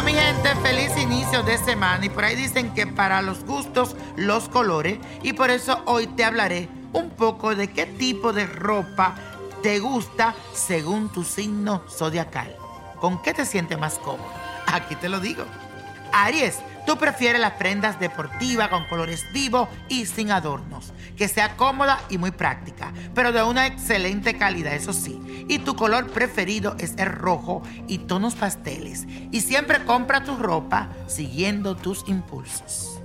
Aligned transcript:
desearte 0.00 0.54
feliz 0.62 0.96
inicio 0.96 1.42
de 1.42 1.58
semana 1.58 2.06
y 2.06 2.08
por 2.08 2.24
ahí 2.24 2.34
dicen 2.34 2.72
que 2.72 2.86
para 2.86 3.20
los 3.20 3.44
gustos 3.44 3.94
los 4.16 4.48
colores 4.48 4.98
y 5.22 5.34
por 5.34 5.50
eso 5.50 5.82
hoy 5.84 6.06
te 6.06 6.24
hablaré 6.24 6.70
un 6.94 7.10
poco 7.10 7.54
de 7.54 7.68
qué 7.68 7.84
tipo 7.84 8.32
de 8.32 8.46
ropa 8.46 9.14
te 9.62 9.80
gusta 9.80 10.34
según 10.54 11.10
tu 11.10 11.24
signo 11.24 11.82
zodiacal. 11.90 12.56
¿Con 13.00 13.20
qué 13.20 13.34
te 13.34 13.44
sientes 13.44 13.78
más 13.78 13.98
cómodo? 13.98 14.32
Aquí 14.66 14.96
te 14.96 15.10
lo 15.10 15.20
digo. 15.20 15.44
Aries, 16.10 16.60
tú 16.86 16.96
prefieres 16.96 17.40
las 17.40 17.52
prendas 17.52 18.00
deportivas 18.00 18.68
con 18.68 18.86
colores 18.86 19.30
vivos 19.34 19.68
y 19.90 20.06
sin 20.06 20.32
adornos, 20.32 20.91
que 21.16 21.28
sea 21.28 21.56
cómoda 21.56 22.00
y 22.08 22.18
muy 22.18 22.30
práctica, 22.30 22.92
pero 23.14 23.32
de 23.32 23.42
una 23.42 23.66
excelente 23.66 24.36
calidad, 24.36 24.74
eso 24.74 24.92
sí. 24.92 25.46
Y 25.48 25.58
tu 25.60 25.76
color 25.76 26.08
preferido 26.10 26.76
es 26.78 26.94
el 26.98 27.06
rojo 27.06 27.62
y 27.86 27.98
tonos 27.98 28.34
pasteles. 28.34 29.06
Y 29.30 29.40
siempre 29.40 29.84
compra 29.84 30.24
tu 30.24 30.36
ropa 30.36 30.88
siguiendo 31.06 31.76
tus 31.76 32.08
impulsos. 32.08 33.00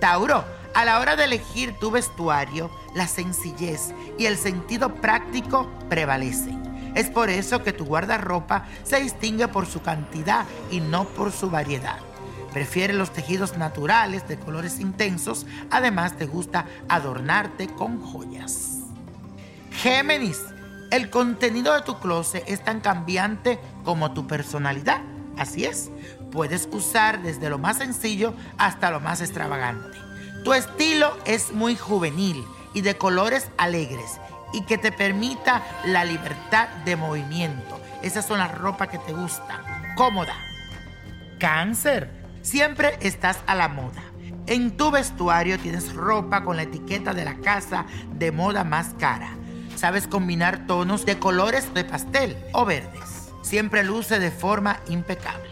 Tauro, 0.00 0.44
a 0.74 0.84
la 0.84 1.00
hora 1.00 1.16
de 1.16 1.24
elegir 1.24 1.74
tu 1.78 1.90
vestuario, 1.90 2.70
la 2.94 3.08
sencillez 3.08 3.92
y 4.18 4.26
el 4.26 4.36
sentido 4.36 4.94
práctico 4.94 5.68
prevalecen. 5.88 6.92
Es 6.94 7.10
por 7.10 7.30
eso 7.30 7.62
que 7.62 7.72
tu 7.72 7.84
guardarropa 7.84 8.66
se 8.84 9.00
distingue 9.00 9.48
por 9.48 9.66
su 9.66 9.82
cantidad 9.82 10.46
y 10.70 10.80
no 10.80 11.04
por 11.04 11.32
su 11.32 11.50
variedad. 11.50 11.98
Prefiere 12.52 12.94
los 12.94 13.12
tejidos 13.12 13.56
naturales 13.56 14.26
de 14.26 14.38
colores 14.38 14.80
intensos, 14.80 15.46
además 15.70 16.16
te 16.16 16.26
gusta 16.26 16.66
adornarte 16.88 17.68
con 17.68 18.00
joyas. 18.00 18.78
Géminis, 19.70 20.42
el 20.90 21.10
contenido 21.10 21.74
de 21.74 21.82
tu 21.82 21.98
closet 22.00 22.42
es 22.46 22.64
tan 22.64 22.80
cambiante 22.80 23.58
como 23.84 24.12
tu 24.12 24.26
personalidad. 24.26 25.02
Así 25.36 25.64
es, 25.64 25.90
puedes 26.32 26.68
usar 26.72 27.22
desde 27.22 27.50
lo 27.50 27.58
más 27.58 27.78
sencillo 27.78 28.34
hasta 28.56 28.90
lo 28.90 28.98
más 28.98 29.20
extravagante. 29.20 29.98
Tu 30.44 30.52
estilo 30.54 31.16
es 31.26 31.52
muy 31.52 31.76
juvenil 31.76 32.44
y 32.74 32.80
de 32.80 32.96
colores 32.96 33.50
alegres 33.58 34.18
y 34.52 34.64
que 34.64 34.78
te 34.78 34.90
permita 34.90 35.62
la 35.84 36.04
libertad 36.04 36.68
de 36.84 36.96
movimiento. 36.96 37.80
Esas 38.02 38.26
son 38.26 38.38
las 38.38 38.56
ropas 38.56 38.88
que 38.88 38.98
te 38.98 39.12
gustan. 39.12 39.60
Cómoda. 39.96 40.34
Cáncer. 41.38 42.17
Siempre 42.48 42.96
estás 43.02 43.40
a 43.46 43.54
la 43.54 43.68
moda. 43.68 44.02
En 44.46 44.78
tu 44.78 44.90
vestuario 44.90 45.58
tienes 45.58 45.92
ropa 45.92 46.44
con 46.44 46.56
la 46.56 46.62
etiqueta 46.62 47.12
de 47.12 47.26
la 47.26 47.34
casa 47.34 47.84
de 48.14 48.32
moda 48.32 48.64
más 48.64 48.94
cara. 48.98 49.36
Sabes 49.76 50.06
combinar 50.06 50.66
tonos 50.66 51.04
de 51.04 51.18
colores 51.18 51.74
de 51.74 51.84
pastel 51.84 52.38
o 52.54 52.64
verdes. 52.64 53.34
Siempre 53.42 53.84
luce 53.84 54.18
de 54.18 54.30
forma 54.30 54.80
impecable. 54.88 55.50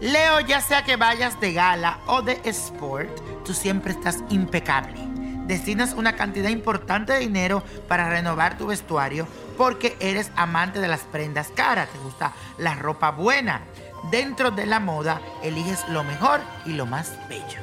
Leo, 0.00 0.38
ya 0.40 0.60
sea 0.60 0.84
que 0.84 0.96
vayas 0.96 1.40
de 1.40 1.54
gala 1.54 2.00
o 2.06 2.20
de 2.20 2.38
sport, 2.44 3.08
tú 3.46 3.54
siempre 3.54 3.92
estás 3.92 4.18
impecable. 4.28 5.00
Destinas 5.46 5.94
una 5.94 6.14
cantidad 6.14 6.50
importante 6.50 7.14
de 7.14 7.20
dinero 7.20 7.62
para 7.88 8.10
renovar 8.10 8.58
tu 8.58 8.66
vestuario 8.66 9.26
porque 9.56 9.96
eres 9.98 10.30
amante 10.36 10.78
de 10.78 10.88
las 10.88 11.04
prendas 11.04 11.48
caras, 11.54 11.88
te 11.88 11.98
gusta 12.00 12.34
la 12.58 12.74
ropa 12.74 13.12
buena 13.12 13.62
dentro 14.10 14.50
de 14.50 14.66
la 14.66 14.80
moda 14.80 15.20
eliges 15.42 15.84
lo 15.88 16.04
mejor 16.04 16.40
y 16.66 16.72
lo 16.72 16.86
más 16.86 17.12
bello. 17.28 17.60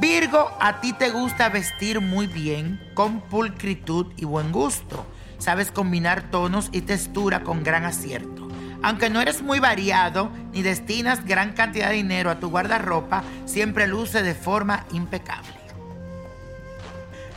Virgo, 0.00 0.50
a 0.60 0.80
ti 0.80 0.92
te 0.92 1.10
gusta 1.10 1.48
vestir 1.48 2.00
muy 2.00 2.26
bien, 2.26 2.80
con 2.94 3.20
pulcritud 3.20 4.12
y 4.16 4.24
buen 4.24 4.50
gusto. 4.50 5.06
Sabes 5.38 5.70
combinar 5.70 6.30
tonos 6.30 6.68
y 6.72 6.82
textura 6.82 7.42
con 7.42 7.62
gran 7.62 7.84
acierto. 7.84 8.48
Aunque 8.82 9.08
no 9.08 9.20
eres 9.20 9.40
muy 9.42 9.60
variado 9.60 10.30
ni 10.52 10.62
destinas 10.62 11.24
gran 11.24 11.52
cantidad 11.52 11.88
de 11.88 11.94
dinero 11.94 12.30
a 12.30 12.40
tu 12.40 12.50
guardarropa, 12.50 13.22
siempre 13.46 13.86
luce 13.86 14.22
de 14.22 14.34
forma 14.34 14.84
impecable. 14.92 15.54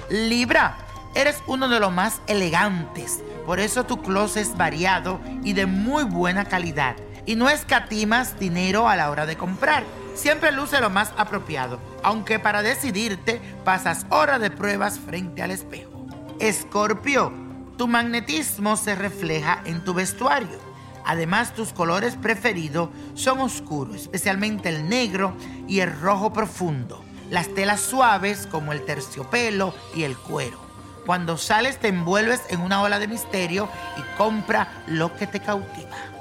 Libra, 0.10 0.78
eres 1.16 1.42
uno 1.48 1.68
de 1.70 1.80
los 1.80 1.92
más 1.92 2.22
elegantes, 2.28 3.24
por 3.46 3.60
eso 3.60 3.86
tu 3.86 4.02
closet 4.02 4.44
es 4.44 4.58
variado 4.58 5.20
y 5.44 5.54
de 5.54 5.66
muy 5.66 6.04
buena 6.04 6.46
calidad 6.46 6.96
y 7.28 7.36
no 7.36 7.50
escatimas 7.50 8.40
dinero 8.40 8.90
a 8.90 8.96
la 8.96 9.12
hora 9.12 9.28
de 9.28 9.38
comprar. 9.38 9.84
Siempre 10.16 10.52
luce 10.52 10.80
lo 10.80 10.90
más 10.90 11.14
apropiado, 11.18 11.80
aunque 12.02 12.40
para 12.40 12.64
decidirte 12.64 13.40
pasas 13.64 14.08
horas 14.10 14.42
de 14.42 14.50
pruebas 14.50 14.98
frente 14.98 15.44
al 15.44 15.52
espejo. 15.52 16.08
Escorpio, 16.40 17.32
tu 17.78 17.88
magnetismo 17.88 18.78
se 18.78 18.96
refleja 18.96 19.62
en 19.66 19.84
tu 19.84 19.94
vestuario. 19.94 20.58
Además, 21.06 21.54
tus 21.54 21.72
colores 21.72 22.16
preferidos 22.16 22.90
son 23.14 23.40
oscuros, 23.40 24.02
especialmente 24.02 24.70
el 24.70 24.90
negro 24.90 25.36
y 25.68 25.82
el 25.82 26.00
rojo 26.00 26.34
profundo. 26.34 27.04
Las 27.30 27.54
telas 27.54 27.82
suaves 27.82 28.48
como 28.48 28.72
el 28.72 28.84
terciopelo 28.86 29.76
y 29.94 30.04
el 30.04 30.18
cuero. 30.18 30.60
Cuando 31.06 31.38
sales 31.38 31.78
te 31.78 31.90
envuelves 31.90 32.42
en 32.50 32.62
una 32.62 32.82
ola 32.82 33.00
de 33.00 33.08
misterio 33.08 33.70
y 33.98 34.18
compra 34.18 34.84
lo 34.88 35.16
que 35.16 35.28
te 35.28 35.40
cautiva. 35.40 36.17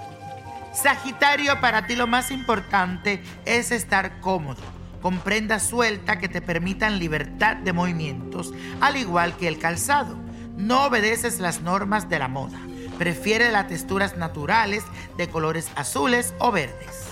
Sagitario, 0.77 1.59
para 1.63 1.87
ti 1.87 1.97
lo 1.97 2.07
más 2.07 2.31
importante 2.31 3.23
es 3.47 3.73
estar 3.73 4.21
cómodo, 4.21 4.61
con 5.01 5.19
prendas 5.21 5.63
sueltas 5.63 6.19
que 6.19 6.29
te 6.29 6.43
permitan 6.43 6.99
libertad 6.99 7.57
de 7.57 7.73
movimientos, 7.73 8.53
al 8.83 8.99
igual 8.99 9.35
que 9.39 9.49
el 9.49 9.59
calzado. 9.59 10.19
No 10.59 10.85
obedeces 10.85 11.41
las 11.41 11.63
normas 11.63 12.11
de 12.11 12.19
la 12.19 12.29
moda. 12.29 12.59
Prefiere 12.99 13.51
las 13.51 13.69
texturas 13.69 14.19
naturales 14.19 14.85
de 15.17 15.29
colores 15.29 15.71
azules 15.77 16.35
o 16.39 16.53
verdes. 16.53 17.09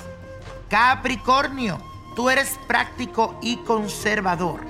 Capricornio, 0.68 1.78
tú 2.14 2.28
eres 2.28 2.58
práctico 2.68 3.38
y 3.40 3.56
conservador 3.56 4.60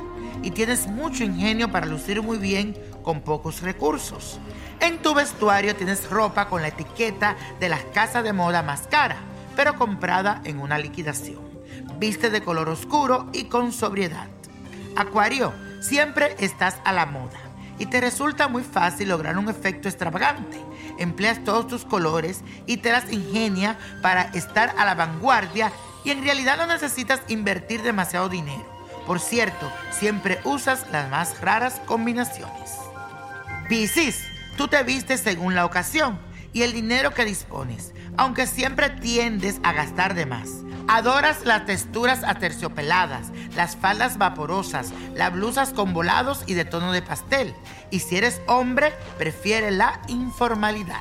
y 0.43 0.53
tienes 0.53 0.87
mucho 0.87 1.25
ingenio 1.25 1.72
para 1.72 1.87
lucir 1.87 2.22
muy 2.22 2.38
bien 2.38 2.76
con 3.04 3.20
pocos 3.20 3.60
recursos. 3.60 4.41
En 4.81 4.98
tu 4.98 5.15
vestuario 5.15 5.76
tienes 5.76 6.10
ropa 6.10 6.48
con 6.48 6.62
la 6.62 6.69
etiqueta 6.69 7.37
de 7.60 7.69
las 7.69 7.84
casas 7.84 8.25
de 8.25 8.32
moda 8.32 8.62
más 8.62 8.88
cara, 8.88 9.19
pero 9.54 9.76
comprada 9.76 10.41
en 10.44 10.59
una 10.59 10.78
liquidación. 10.78 11.38
Viste 11.98 12.31
de 12.31 12.43
color 12.43 12.69
oscuro 12.69 13.28
y 13.32 13.44
con 13.44 13.72
sobriedad. 13.72 14.26
Acuario, 14.97 15.53
siempre 15.81 16.34
estás 16.38 16.78
a 16.84 16.93
la 16.93 17.06
moda 17.06 17.38
y 17.78 17.87
te 17.87 18.00
resulta 18.00 18.48
muy 18.48 18.62
fácil 18.62 19.09
lograr 19.09 19.38
un 19.38 19.48
efecto 19.48 19.88
extravagante. 19.88 20.59
Empleas 20.98 21.43
todos 21.44 21.66
tus 21.66 21.84
colores 21.84 22.43
y 22.66 22.78
te 22.78 22.93
las 22.93 23.12
ingenia 23.12 23.78
para 24.03 24.22
estar 24.34 24.75
a 24.78 24.84
la 24.84 24.94
vanguardia 24.94 25.72
y 26.04 26.10
en 26.10 26.22
realidad 26.22 26.56
no 26.56 26.66
necesitas 26.66 27.20
invertir 27.28 27.82
demasiado 27.82 28.28
dinero. 28.28 28.64
Por 29.06 29.20
cierto, 29.20 29.70
siempre 29.91 30.41
usas 30.44 30.87
las 30.91 31.10
más 31.10 31.41
raras 31.41 31.81
combinaciones. 31.87 32.70
Piscis, 33.69 34.26
tú 34.58 34.69
te 34.69 34.82
vistes 34.82 35.20
según 35.20 35.54
la 35.54 35.64
ocasión 35.64 36.19
y 36.52 36.62
el 36.62 36.75
dinero 36.75 37.14
que 37.14 37.25
dispones, 37.25 37.94
aunque 38.19 38.47
siempre 38.47 38.91
tiendes 38.91 39.58
a 39.62 39.72
gastar 39.72 40.14
de 40.14 40.26
más. 40.26 40.50
Adoras 40.86 41.47
las 41.47 41.64
texturas 41.64 42.25
aterciopeladas, 42.25 43.28
las 43.56 43.75
faldas 43.75 44.19
vaporosas, 44.19 44.92
las 45.14 45.32
blusas 45.32 45.72
con 45.72 45.94
volados 45.94 46.44
y 46.47 46.52
de 46.52 46.66
tono 46.66 46.92
de 46.92 47.00
pastel. 47.00 47.54
Y 47.91 48.00
si 48.00 48.16
eres 48.16 48.42
hombre, 48.47 48.92
prefiere 49.16 49.70
la 49.70 50.02
informalidad. 50.08 51.00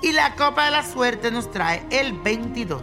Y 0.00 0.12
la 0.12 0.34
copa 0.34 0.64
de 0.64 0.70
la 0.70 0.90
suerte 0.90 1.30
nos 1.30 1.50
trae 1.50 1.84
el 1.90 2.14
22, 2.14 2.82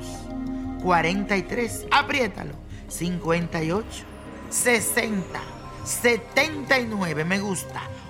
43, 0.83 1.87
apriétalo, 1.89 2.53
58, 2.87 4.05
60, 4.51 5.39
79, 5.83 7.25
me 7.25 7.39
gusta. 7.39 7.81